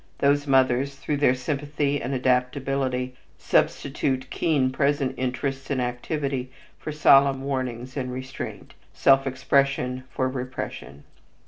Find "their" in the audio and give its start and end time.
1.17-1.35